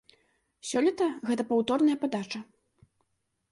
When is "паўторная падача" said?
1.51-2.39